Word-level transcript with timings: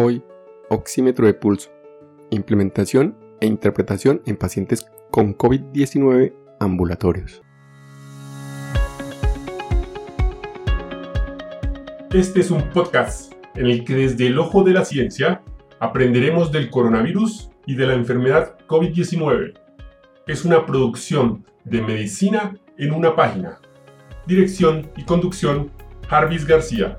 Hoy, 0.00 0.22
oxímetro 0.70 1.26
de 1.26 1.34
pulso, 1.34 1.70
implementación 2.30 3.18
e 3.40 3.46
interpretación 3.48 4.22
en 4.26 4.36
pacientes 4.36 4.86
con 5.10 5.36
COVID-19 5.36 6.34
ambulatorios. 6.60 7.42
Este 12.12 12.38
es 12.38 12.52
un 12.52 12.70
podcast 12.70 13.32
en 13.56 13.66
el 13.66 13.84
que 13.84 13.96
desde 13.96 14.28
el 14.28 14.38
ojo 14.38 14.62
de 14.62 14.72
la 14.72 14.84
ciencia 14.84 15.42
aprenderemos 15.80 16.52
del 16.52 16.70
coronavirus 16.70 17.50
y 17.66 17.74
de 17.74 17.88
la 17.88 17.94
enfermedad 17.94 18.56
COVID-19. 18.68 19.58
Es 20.28 20.44
una 20.44 20.64
producción 20.64 21.44
de 21.64 21.82
medicina 21.82 22.56
en 22.76 22.92
una 22.92 23.16
página. 23.16 23.58
Dirección 24.28 24.92
y 24.96 25.02
conducción, 25.02 25.72
Jarvis 26.06 26.46
García. 26.46 26.96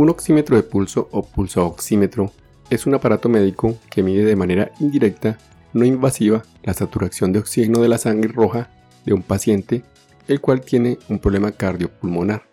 Un 0.00 0.08
oxímetro 0.08 0.56
de 0.56 0.62
pulso 0.62 1.10
o 1.12 1.22
pulso-oxímetro 1.22 2.32
es 2.70 2.86
un 2.86 2.94
aparato 2.94 3.28
médico 3.28 3.76
que 3.90 4.02
mide 4.02 4.24
de 4.24 4.34
manera 4.34 4.72
indirecta, 4.80 5.36
no 5.74 5.84
invasiva, 5.84 6.42
la 6.62 6.72
saturación 6.72 7.34
de 7.34 7.40
oxígeno 7.40 7.82
de 7.82 7.88
la 7.90 7.98
sangre 7.98 8.32
roja 8.32 8.70
de 9.04 9.12
un 9.12 9.22
paciente, 9.22 9.84
el 10.26 10.40
cual 10.40 10.62
tiene 10.62 10.96
un 11.10 11.18
problema 11.18 11.52
cardiopulmonar. 11.52 12.44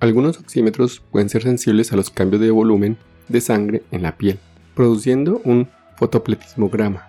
Algunos 0.00 0.40
oxímetros 0.40 1.00
pueden 1.12 1.28
ser 1.28 1.44
sensibles 1.44 1.92
a 1.92 1.96
los 1.96 2.10
cambios 2.10 2.42
de 2.42 2.50
volumen 2.50 2.96
de 3.28 3.40
sangre 3.40 3.84
en 3.92 4.02
la 4.02 4.16
piel, 4.16 4.40
produciendo 4.74 5.40
un 5.44 5.68
fotopletismograma. 5.98 7.06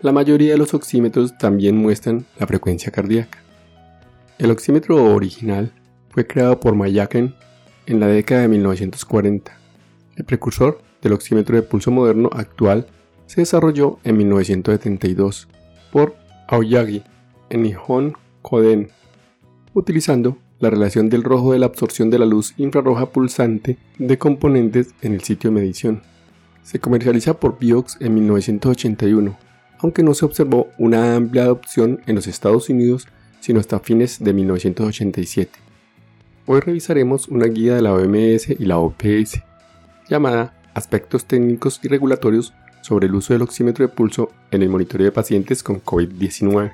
La 0.00 0.12
mayoría 0.12 0.52
de 0.52 0.58
los 0.58 0.72
oxímetros 0.72 1.36
también 1.36 1.76
muestran 1.76 2.24
la 2.38 2.46
frecuencia 2.46 2.90
cardíaca. 2.90 3.42
El 4.38 4.50
oxímetro 4.50 5.12
original 5.12 5.74
fue 6.08 6.26
creado 6.26 6.58
por 6.58 6.74
Mayaken 6.74 7.34
en 7.90 7.98
la 7.98 8.06
década 8.06 8.42
de 8.42 8.48
1940. 8.48 9.52
El 10.16 10.24
precursor 10.24 10.80
del 11.02 11.12
oxímetro 11.12 11.56
de 11.56 11.62
pulso 11.62 11.90
moderno 11.90 12.30
actual 12.32 12.86
se 13.26 13.40
desarrolló 13.40 13.98
en 14.04 14.16
1972 14.16 15.48
por 15.92 16.14
Aoyagi 16.48 17.02
en 17.50 17.62
Nihon 17.62 18.14
Koden, 18.42 18.90
utilizando 19.74 20.38
la 20.60 20.70
relación 20.70 21.08
del 21.08 21.24
rojo 21.24 21.52
de 21.52 21.58
la 21.58 21.66
absorción 21.66 22.10
de 22.10 22.18
la 22.18 22.26
luz 22.26 22.54
infrarroja 22.58 23.06
pulsante 23.06 23.76
de 23.98 24.18
componentes 24.18 24.94
en 25.02 25.14
el 25.14 25.22
sitio 25.22 25.50
de 25.50 25.56
medición. 25.56 26.02
Se 26.62 26.78
comercializa 26.78 27.40
por 27.40 27.58
Biox 27.58 27.96
en 28.00 28.14
1981, 28.14 29.36
aunque 29.78 30.02
no 30.02 30.14
se 30.14 30.24
observó 30.24 30.68
una 30.78 31.16
amplia 31.16 31.42
adopción 31.42 32.02
en 32.06 32.14
los 32.14 32.26
Estados 32.28 32.68
Unidos 32.68 33.08
sino 33.40 33.58
hasta 33.58 33.80
fines 33.80 34.22
de 34.22 34.32
1987. 34.32 35.69
Hoy 36.52 36.58
revisaremos 36.58 37.28
una 37.28 37.46
guía 37.46 37.76
de 37.76 37.80
la 37.80 37.94
OMS 37.94 38.50
y 38.50 38.64
la 38.64 38.78
OPS, 38.78 39.40
llamada 40.08 40.52
Aspectos 40.74 41.24
técnicos 41.24 41.78
y 41.84 41.86
regulatorios 41.86 42.52
sobre 42.82 43.06
el 43.06 43.14
uso 43.14 43.32
del 43.32 43.42
oxímetro 43.42 43.86
de 43.86 43.94
pulso 43.94 44.32
en 44.50 44.64
el 44.64 44.68
monitoreo 44.68 45.04
de 45.04 45.12
pacientes 45.12 45.62
con 45.62 45.80
COVID-19. 45.80 46.72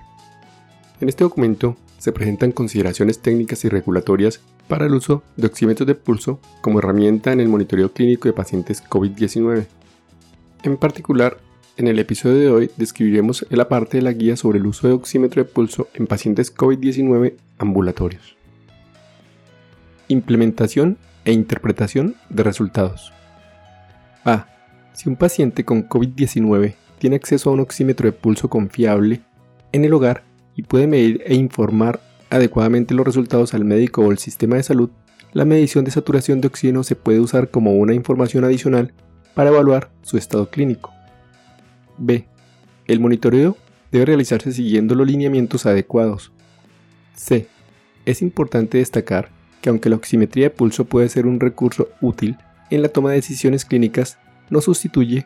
En 1.03 1.09
este 1.11 1.25
documento 1.25 1.77
se 1.99 2.11
presentan 2.11 2.53
consideraciones 2.53 3.19
técnicas 3.19 3.67
y 3.67 3.69
regulatorias 3.69 4.41
para 4.67 4.87
el 4.87 4.95
uso 4.95 5.23
de 5.37 5.47
oxímetros 5.47 5.87
de 5.87 5.95
pulso 5.95 6.41
como 6.63 6.79
herramienta 6.79 7.35
en 7.35 7.41
el 7.41 7.49
monitoreo 7.49 7.93
clínico 7.93 8.29
de 8.29 8.33
pacientes 8.33 8.83
COVID-19. 8.83 9.67
En 10.63 10.77
particular, 10.79 11.37
en 11.77 11.89
el 11.89 11.99
episodio 11.99 12.39
de 12.39 12.49
hoy 12.49 12.71
describiremos 12.79 13.45
la 13.51 13.69
parte 13.69 13.99
de 13.99 14.05
la 14.05 14.13
guía 14.13 14.39
sobre 14.39 14.59
el 14.59 14.65
uso 14.65 14.89
de 14.89 14.95
oxímetro 14.95 15.45
de 15.45 15.51
pulso 15.51 15.89
en 15.93 16.07
pacientes 16.07 16.57
COVID-19 16.57 17.35
ambulatorios. 17.59 18.37
Implementación 20.09 20.99
e 21.25 21.33
interpretación 21.33 22.15
de 22.29 22.43
resultados. 22.43 23.13
A. 24.25 24.47
Si 24.93 25.09
un 25.09 25.17
paciente 25.17 25.65
con 25.65 25.89
COVID-19 25.89 26.75
tiene 26.99 27.17
acceso 27.17 27.51
a 27.51 27.53
un 27.53 27.61
oxímetro 27.61 28.07
de 28.07 28.13
pulso 28.13 28.49
confiable 28.49 29.21
en 29.73 29.85
el 29.85 29.93
hogar 29.93 30.23
y 30.55 30.63
puede 30.63 30.87
medir 30.87 31.23
e 31.27 31.35
informar 31.35 32.01
adecuadamente 32.31 32.95
los 32.95 33.07
resultados 33.07 33.55
al 33.55 33.65
médico 33.65 34.03
o 34.03 34.11
al 34.11 34.19
sistema 34.19 34.57
de 34.57 34.63
salud, 34.63 34.91
la 35.33 35.45
medición 35.45 35.85
de 35.85 35.91
saturación 35.91 36.41
de 36.41 36.49
oxígeno 36.49 36.83
se 36.83 36.97
puede 36.97 37.21
usar 37.21 37.51
como 37.51 37.75
una 37.75 37.95
información 37.95 38.45
adicional 38.45 38.95
para 39.35 39.51
evaluar 39.51 39.91
su 40.03 40.17
estado 40.17 40.49
clínico. 40.49 40.93
B. 41.99 42.27
El 42.87 43.01
monitoreo 43.01 43.57
debe 43.93 44.07
realizarse 44.07 44.53
siguiendo 44.53 44.95
los 44.95 45.07
lineamientos 45.07 45.67
adecuados. 45.67 46.33
C. 47.15 47.49
Es 48.07 48.23
importante 48.23 48.79
destacar 48.79 49.31
que 49.61 49.71
aunque 49.71 49.89
la 49.89 49.97
oximetría 49.97 50.45
de 50.45 50.51
pulso 50.51 50.85
puede 50.85 51.09
ser 51.09 51.27
un 51.27 51.41
recurso 51.41 51.89
útil 52.01 52.37
en 52.71 52.83
la 52.83 52.89
toma 52.89 53.11
de 53.11 53.17
decisiones 53.17 53.65
clínicas, 53.65 54.19
no 54.51 54.61
sustituye 54.61 55.25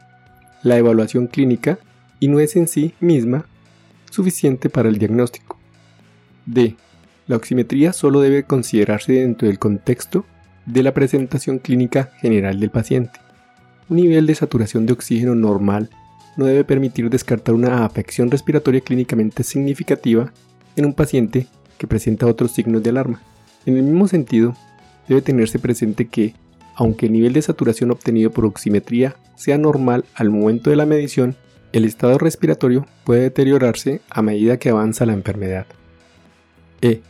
la 0.62 0.76
evaluación 0.76 1.26
clínica 1.26 1.78
y 2.18 2.28
no 2.28 2.40
es 2.40 2.56
en 2.56 2.68
sí 2.68 2.94
misma 3.00 3.46
suficiente 4.10 4.68
para 4.68 4.88
el 4.88 4.98
diagnóstico. 4.98 5.58
D. 6.46 6.76
La 7.26 7.36
oximetría 7.36 7.92
solo 7.92 8.20
debe 8.20 8.44
considerarse 8.44 9.12
dentro 9.12 9.48
del 9.48 9.58
contexto 9.58 10.26
de 10.66 10.82
la 10.82 10.92
presentación 10.92 11.58
clínica 11.58 12.10
general 12.20 12.60
del 12.60 12.70
paciente. 12.70 13.20
Un 13.88 13.96
nivel 13.96 14.26
de 14.26 14.34
saturación 14.34 14.86
de 14.86 14.92
oxígeno 14.92 15.34
normal 15.34 15.90
no 16.36 16.46
debe 16.46 16.64
permitir 16.64 17.10
descartar 17.10 17.54
una 17.54 17.84
afección 17.84 18.30
respiratoria 18.30 18.80
clínicamente 18.80 19.42
significativa 19.42 20.32
en 20.76 20.86
un 20.86 20.94
paciente 20.94 21.46
que 21.78 21.86
presenta 21.86 22.26
otros 22.26 22.52
signos 22.52 22.82
de 22.82 22.90
alarma. 22.90 23.22
En 23.66 23.76
el 23.76 23.82
mismo 23.82 24.08
sentido, 24.08 24.54
debe 25.08 25.22
tenerse 25.22 25.58
presente 25.58 26.08
que, 26.08 26.34
aunque 26.74 27.06
el 27.06 27.12
nivel 27.12 27.32
de 27.32 27.42
saturación 27.42 27.90
obtenido 27.90 28.30
por 28.30 28.46
oximetría 28.46 29.16
sea 29.36 29.58
normal 29.58 30.04
al 30.14 30.30
momento 30.30 30.70
de 30.70 30.76
la 30.76 30.86
medición, 30.86 31.36
el 31.72 31.84
estado 31.84 32.18
respiratorio 32.18 32.86
puede 33.04 33.22
deteriorarse 33.22 34.00
a 34.10 34.22
medida 34.22 34.58
que 34.58 34.70
avanza 34.70 35.06
la 35.06 35.12
enfermedad. 35.12 35.66
E. 36.80 37.02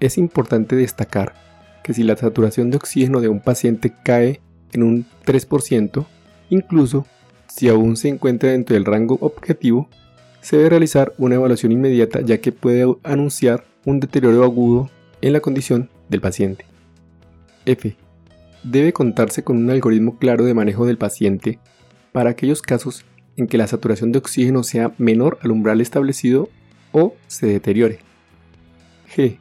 Es 0.00 0.18
importante 0.18 0.76
destacar 0.76 1.34
que 1.82 1.94
si 1.94 2.02
la 2.02 2.16
saturación 2.16 2.70
de 2.70 2.76
oxígeno 2.76 3.20
de 3.20 3.28
un 3.28 3.40
paciente 3.40 3.92
cae 4.04 4.40
en 4.72 4.82
un 4.82 5.06
3%, 5.26 6.06
incluso 6.50 7.06
si 7.48 7.68
aún 7.68 7.96
se 7.96 8.08
encuentra 8.08 8.50
dentro 8.50 8.74
del 8.74 8.84
rango 8.84 9.18
objetivo, 9.20 9.88
se 10.40 10.56
debe 10.56 10.70
realizar 10.70 11.12
una 11.18 11.34
evaluación 11.34 11.72
inmediata 11.72 12.20
ya 12.20 12.38
que 12.38 12.52
puede 12.52 12.86
anunciar 13.02 13.64
un 13.84 14.00
deterioro 14.00 14.42
agudo 14.44 14.90
en 15.22 15.32
la 15.32 15.40
condición 15.40 15.88
del 16.08 16.20
paciente. 16.20 16.66
F. 17.64 17.96
Debe 18.64 18.92
contarse 18.92 19.42
con 19.42 19.56
un 19.56 19.70
algoritmo 19.70 20.18
claro 20.18 20.44
de 20.44 20.52
manejo 20.52 20.84
del 20.84 20.98
paciente 20.98 21.58
para 22.12 22.30
aquellos 22.30 22.60
casos 22.60 23.04
en 23.36 23.46
que 23.46 23.56
la 23.56 23.66
saturación 23.66 24.12
de 24.12 24.18
oxígeno 24.18 24.62
sea 24.62 24.92
menor 24.98 25.38
al 25.42 25.52
umbral 25.52 25.80
establecido 25.80 26.50
o 26.92 27.14
se 27.28 27.46
deteriore. 27.46 28.00
G. 29.16 29.38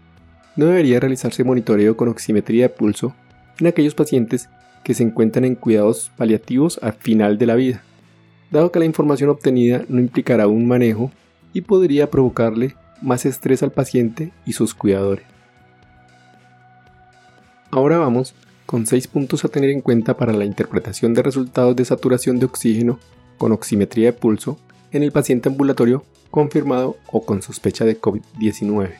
No 0.55 0.65
debería 0.65 0.99
realizarse 0.99 1.43
monitoreo 1.43 1.97
con 1.97 2.09
oximetría 2.09 2.63
de 2.63 2.69
pulso 2.69 3.15
en 3.59 3.67
aquellos 3.67 3.95
pacientes 3.95 4.49
que 4.83 4.93
se 4.93 5.03
encuentran 5.03 5.45
en 5.45 5.55
cuidados 5.55 6.11
paliativos 6.17 6.79
al 6.81 6.93
final 6.93 7.37
de 7.37 7.45
la 7.45 7.55
vida, 7.55 7.83
dado 8.49 8.71
que 8.71 8.79
la 8.79 8.85
información 8.85 9.29
obtenida 9.29 9.83
no 9.87 9.99
implicará 9.99 10.47
un 10.47 10.67
manejo 10.67 11.11
y 11.53 11.61
podría 11.61 12.09
provocarle 12.09 12.75
más 13.01 13.25
estrés 13.25 13.63
al 13.63 13.71
paciente 13.71 14.31
y 14.45 14.53
sus 14.53 14.73
cuidadores. 14.73 15.25
Ahora 17.71 17.97
vamos 17.97 18.35
con 18.65 18.85
6 18.85 19.07
puntos 19.07 19.45
a 19.45 19.47
tener 19.47 19.69
en 19.69 19.79
cuenta 19.79 20.17
para 20.17 20.33
la 20.33 20.43
interpretación 20.43 21.13
de 21.13 21.23
resultados 21.23 21.73
de 21.73 21.85
saturación 21.85 22.37
de 22.37 22.45
oxígeno 22.45 22.99
con 23.37 23.53
oximetría 23.53 24.07
de 24.07 24.13
pulso 24.13 24.59
en 24.91 25.03
el 25.03 25.13
paciente 25.13 25.47
ambulatorio 25.47 26.03
confirmado 26.29 26.97
o 27.07 27.25
con 27.25 27.41
sospecha 27.41 27.85
de 27.85 27.99
COVID-19. 27.99 28.91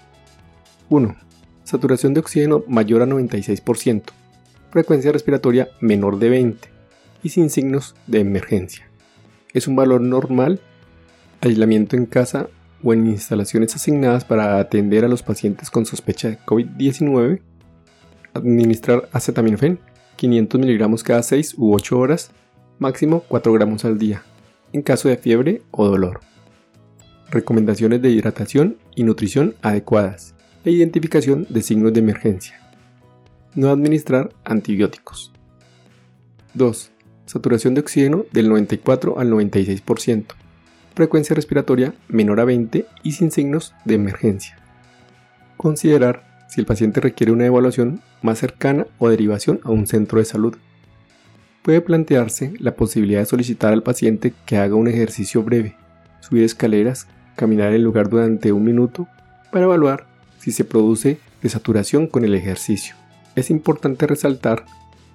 1. 0.90 1.16
Saturación 1.66 2.14
de 2.14 2.22
oxígeno 2.22 2.64
mayor 2.70 3.02
a 3.02 3.06
96%, 3.06 4.04
frecuencia 4.72 5.12
respiratoria 5.12 5.68
menor 5.82 6.18
de 6.18 6.30
20 6.30 6.70
y 7.24 7.30
sin 7.30 7.50
signos 7.50 7.96
de 8.08 8.22
emergencia. 8.22 8.88
Es 9.54 9.68
un 9.68 9.76
valor 9.76 10.00
normal, 10.00 10.62
aislamiento 11.42 11.98
en 11.98 12.06
casa 12.06 12.48
o 12.84 12.94
en 12.94 13.06
instalaciones 13.06 13.76
asignadas 13.76 14.24
para 14.24 14.60
atender 14.60 15.04
a 15.04 15.10
los 15.10 15.24
pacientes 15.24 15.70
con 15.70 15.86
sospecha 15.86 16.30
de 16.30 16.40
COVID-19, 16.40 17.42
administrar 18.34 19.10
acetaminofén 19.12 19.80
500 20.16 20.60
mg 20.60 21.04
cada 21.04 21.24
6 21.24 21.56
u 21.58 21.74
8 21.74 21.98
horas, 21.98 22.32
máximo 22.80 23.24
4 23.28 23.54
gramos 23.54 23.86
al 23.86 23.98
día 23.98 24.24
en 24.74 24.82
caso 24.82 25.10
de 25.10 25.18
fiebre 25.18 25.62
o 25.72 25.88
dolor. 25.88 26.22
Recomendaciones 27.30 28.02
de 28.02 28.10
hidratación 28.10 28.78
y 28.96 29.04
nutrición 29.04 29.56
adecuadas 29.62 30.36
e 30.66 30.72
identificación 30.72 31.48
de 31.50 31.62
signos 31.62 31.94
de 31.94 32.00
emergencia. 32.00 32.60
No 33.56 33.70
administrar 33.70 34.34
antibióticos. 34.44 35.32
2. 36.54 36.92
Saturación 37.26 37.74
de 37.74 37.82
oxígeno 37.82 38.26
del 38.32 38.50
94 38.50 39.20
al 39.20 39.32
96%. 39.32 40.26
frecuencia 40.94 41.34
respiratoria 41.34 41.94
menor 42.10 42.42
a 42.42 42.46
20 42.46 42.86
y 43.02 43.12
sin 43.14 43.32
signos 43.32 43.74
de 43.86 43.96
emergencia. 43.96 44.58
Considerar 45.56 46.31
si 46.52 46.60
el 46.60 46.66
paciente 46.66 47.00
requiere 47.00 47.32
una 47.32 47.46
evaluación 47.46 48.02
más 48.22 48.40
cercana 48.40 48.86
o 49.00 49.08
derivación 49.08 49.62
a 49.64 49.72
un 49.72 49.88
centro 49.88 50.20
de 50.20 50.26
salud. 50.26 50.58
Puede 51.62 51.80
plantearse 51.80 52.52
la 52.60 52.76
posibilidad 52.76 53.22
de 53.22 53.26
solicitar 53.26 53.72
al 53.72 53.84
paciente 53.84 54.34
que 54.46 54.58
haga 54.58 54.76
un 54.76 54.90
ejercicio 54.90 55.44
breve, 55.44 55.78
subir 56.20 56.44
escaleras, 56.44 57.08
caminar 57.38 57.74
en 57.74 57.84
lugar 57.84 58.10
durante 58.10 58.52
un 58.52 58.66
minuto, 58.66 59.08
para 59.50 59.64
evaluar 59.64 60.08
si 60.40 60.52
se 60.52 60.66
produce 60.66 61.20
desaturación 61.42 62.08
con 62.08 62.26
el 62.26 62.36
ejercicio. 62.36 62.96
Es 63.36 63.50
importante 63.50 64.06
resaltar 64.06 64.66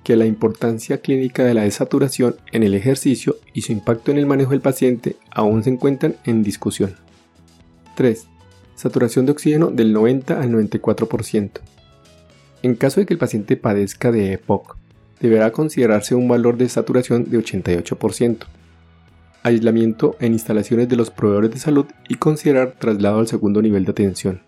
que 0.05 0.17
la 0.17 0.25
importancia 0.25 1.03
clínica 1.03 1.44
de 1.44 1.53
la 1.53 1.65
desaturación 1.65 2.37
en 2.50 2.62
el 2.62 2.73
ejercicio 2.73 3.37
y 3.53 3.61
su 3.61 3.73
impacto 3.73 4.11
en 4.11 4.17
el 4.17 4.25
manejo 4.25 4.53
del 4.53 4.62
paciente 4.62 5.17
aún 5.31 5.62
se 5.65 5.71
encuentran 5.71 6.17
en 6.25 6.43
discusión. 6.43 6.94
3 7.94 8.27
saturación 8.76 9.26
de 9.26 9.32
oxígeno 9.32 9.70
del 9.70 9.93
90 9.93 10.40
al 10.40 10.50
94%. 10.50 11.50
En 12.62 12.75
caso 12.75 13.00
de 13.00 13.06
que 13.06 13.14
el 13.14 13.19
paciente 13.19 13.56
padezca 13.56 14.12
de 14.12 14.34
EPOC, 14.34 14.76
deberá 15.20 15.50
considerarse 15.50 16.14
un 16.14 16.28
valor 16.28 16.56
de 16.56 16.69
saturación 16.69 17.25
de 17.31 17.38
88%. 17.38 18.46
Aislamiento 19.43 20.17
en 20.20 20.32
instalaciones 20.32 20.88
de 20.88 20.96
los 20.96 21.11
proveedores 21.11 21.50
de 21.52 21.58
salud 21.58 21.87
y 22.08 22.17
considerar 22.17 22.75
traslado 22.78 23.20
al 23.20 23.28
segundo 23.28 23.62
nivel 23.62 23.84
de 23.84 23.93
atención. 23.93 24.43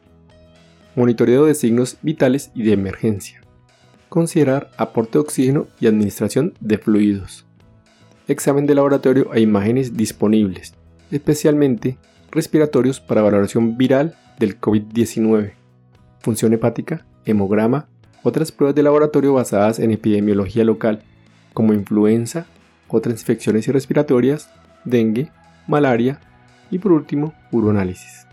Monitoreo 0.95 1.47
de 1.47 1.55
signos 1.55 1.97
vitales 2.03 2.51
y 2.55 2.65
de 2.65 2.73
emergencia. 2.73 3.41
Considerar 4.09 4.71
aporte 4.77 5.13
de 5.13 5.21
oxígeno 5.21 5.69
y 5.81 5.87
administración 5.87 6.55
de 6.61 6.79
fluidos. 6.79 7.47
Examen 8.27 8.67
de 8.67 8.75
laboratorio 8.75 9.33
e 9.33 9.41
imágenes 9.41 9.97
disponibles, 9.97 10.75
especialmente 11.11 11.97
respiratorios 12.31 13.01
para 13.01 13.23
valoración 13.23 13.77
viral 13.77 14.17
del 14.39 14.61
COVID-19, 14.61 15.53
función 16.21 16.53
hepática, 16.53 17.07
hemograma, 17.25 17.89
otras 18.23 18.53
pruebas 18.53 18.75
de 18.75 18.83
laboratorio 18.83 19.35
basadas 19.35 19.79
en 19.79 19.91
epidemiología 19.91 20.65
local, 20.65 21.03
como 21.55 21.73
influenza, 21.73 22.47
otras 22.89 23.21
infecciones 23.21 23.67
respiratorias, 23.69 24.51
dengue, 24.85 25.31
malaria 25.67 26.21
y 26.71 26.79
por 26.79 26.93
último, 26.93 27.35
uroanálisis. 27.51 28.27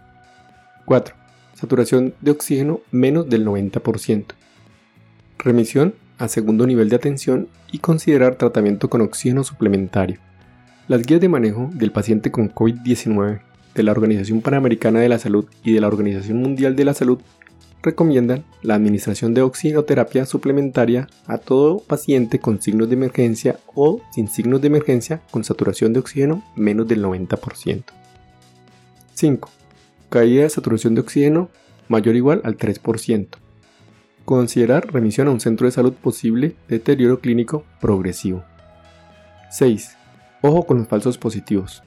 4. 0.86 1.16
Saturación 1.54 2.14
de 2.22 2.32
oxígeno 2.32 2.82
menos 2.92 3.30
del 3.30 3.46
90%. 3.46 4.26
Remisión 5.40 5.96
a 6.18 6.28
segundo 6.28 6.66
nivel 6.66 6.90
de 6.90 6.96
atención 6.96 7.48
y 7.72 7.80
considerar 7.80 8.36
tratamiento 8.36 8.90
con 8.90 9.02
oxígeno 9.02 9.44
suplementario. 9.44 10.20
Las 10.88 11.02
guías 11.04 11.22
de 11.22 11.30
manejo 11.30 11.70
del 11.74 11.92
paciente 11.92 12.32
con 12.32 12.54
COVID-19 12.54 13.42
de 13.76 13.84
la 13.84 13.92
Organización 13.92 14.42
Panamericana 14.42 15.02
de 15.02 15.10
la 15.10 15.20
Salud 15.20 15.46
y 15.64 15.74
de 15.74 15.82
la 15.82 15.88
Organización 15.88 16.42
Mundial 16.42 16.76
de 16.76 16.86
la 16.86 16.94
Salud 16.94 17.20
recomiendan 17.84 18.44
la 18.64 18.74
administración 18.74 19.36
de 19.36 19.44
oxigenoterapia 19.44 20.26
suplementaria 20.26 21.08
a 21.28 21.38
todo 21.38 21.80
paciente 21.80 22.40
con 22.40 22.60
signos 22.62 22.90
de 22.90 22.96
emergencia 22.96 23.60
o 23.76 24.02
sin 24.12 24.28
signos 24.28 24.62
de 24.62 24.68
emergencia 24.68 25.22
con 25.30 25.44
saturación 25.44 25.94
de 25.94 26.00
oxígeno 26.00 26.44
menos 26.56 26.88
del 26.88 27.04
90%. 27.04 27.84
5. 29.14 29.50
Caída 30.10 30.44
de 30.44 30.50
saturación 30.50 30.96
de 30.96 31.02
oxígeno 31.02 31.50
mayor 31.88 32.16
o 32.16 32.18
igual 32.18 32.42
al 32.44 32.58
3%. 32.58 33.28
Considerar 34.26 34.92
remisión 34.92 35.28
a 35.28 35.32
un 35.32 35.40
centro 35.40 35.68
de 35.68 35.72
salud 35.72 35.94
posible 35.94 36.56
deterioro 36.68 37.20
clínico 37.20 37.64
progresivo. 37.80 38.44
6. 39.52 39.96
Ojo 40.42 40.66
con 40.66 40.80
los 40.80 40.88
falsos 40.88 41.20
positivos. 41.20 41.84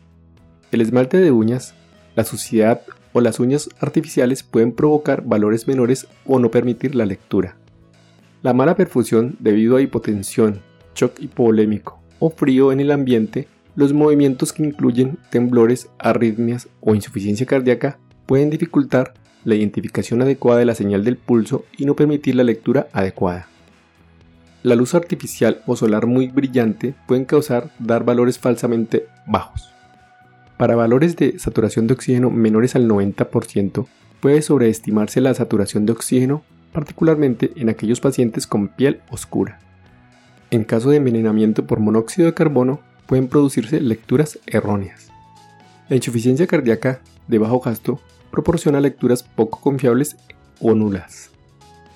El 0.70 0.82
esmalte 0.82 1.16
de 1.18 1.30
uñas, 1.30 1.74
la 2.14 2.24
suciedad 2.24 2.82
o 3.14 3.22
las 3.22 3.40
uñas 3.40 3.70
artificiales 3.80 4.42
pueden 4.42 4.72
provocar 4.72 5.22
valores 5.24 5.66
menores 5.66 6.06
o 6.26 6.38
no 6.38 6.50
permitir 6.50 6.94
la 6.94 7.06
lectura. 7.06 7.56
La 8.42 8.52
mala 8.52 8.76
perfusión 8.76 9.36
debido 9.40 9.76
a 9.76 9.80
hipotensión, 9.80 10.60
shock 10.94 11.20
hipovolémico 11.20 11.98
o 12.18 12.30
frío 12.30 12.70
en 12.70 12.80
el 12.80 12.90
ambiente, 12.90 13.48
los 13.76 13.92
movimientos 13.92 14.52
que 14.52 14.62
incluyen 14.62 15.18
temblores, 15.30 15.88
arritmias 15.98 16.68
o 16.80 16.94
insuficiencia 16.94 17.46
cardíaca 17.46 17.98
pueden 18.26 18.50
dificultar 18.50 19.14
la 19.44 19.54
identificación 19.54 20.20
adecuada 20.20 20.58
de 20.58 20.66
la 20.66 20.74
señal 20.74 21.02
del 21.02 21.16
pulso 21.16 21.64
y 21.78 21.86
no 21.86 21.96
permitir 21.96 22.34
la 22.34 22.44
lectura 22.44 22.88
adecuada. 22.92 23.48
La 24.62 24.74
luz 24.74 24.94
artificial 24.94 25.62
o 25.66 25.76
solar 25.76 26.06
muy 26.06 26.28
brillante 26.28 26.94
pueden 27.06 27.24
causar 27.24 27.70
dar 27.78 28.04
valores 28.04 28.38
falsamente 28.38 29.06
bajos. 29.26 29.77
Para 30.58 30.74
valores 30.74 31.14
de 31.14 31.38
saturación 31.38 31.86
de 31.86 31.94
oxígeno 31.94 32.30
menores 32.30 32.74
al 32.74 32.88
90%, 32.88 33.86
puede 34.20 34.42
sobreestimarse 34.42 35.20
la 35.20 35.32
saturación 35.32 35.86
de 35.86 35.92
oxígeno, 35.92 36.42
particularmente 36.72 37.52
en 37.54 37.68
aquellos 37.68 38.00
pacientes 38.00 38.48
con 38.48 38.66
piel 38.66 39.00
oscura. 39.08 39.60
En 40.50 40.64
caso 40.64 40.90
de 40.90 40.96
envenenamiento 40.96 41.64
por 41.64 41.78
monóxido 41.78 42.26
de 42.26 42.34
carbono, 42.34 42.80
pueden 43.06 43.28
producirse 43.28 43.80
lecturas 43.80 44.40
erróneas. 44.46 45.12
La 45.88 45.94
insuficiencia 45.94 46.48
cardíaca 46.48 47.02
de 47.28 47.38
bajo 47.38 47.60
gasto 47.60 48.00
proporciona 48.32 48.80
lecturas 48.80 49.22
poco 49.22 49.60
confiables 49.60 50.16
o 50.60 50.74
nulas. 50.74 51.30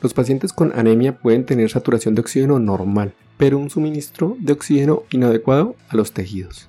Los 0.00 0.14
pacientes 0.14 0.52
con 0.52 0.72
anemia 0.78 1.18
pueden 1.18 1.44
tener 1.46 1.68
saturación 1.68 2.14
de 2.14 2.20
oxígeno 2.20 2.60
normal, 2.60 3.12
pero 3.38 3.58
un 3.58 3.70
suministro 3.70 4.36
de 4.38 4.52
oxígeno 4.52 5.02
inadecuado 5.10 5.74
a 5.88 5.96
los 5.96 6.12
tejidos. 6.12 6.68